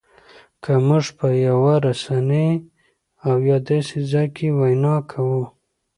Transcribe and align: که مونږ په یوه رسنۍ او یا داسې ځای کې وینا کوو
که 0.63 0.73
مونږ 0.87 1.05
په 1.17 1.27
یوه 1.47 1.73
رسنۍ 1.85 2.49
او 3.27 3.35
یا 3.49 3.57
داسې 3.69 3.97
ځای 4.11 4.27
کې 4.35 4.47
وینا 4.59 4.95
کوو 5.11 5.43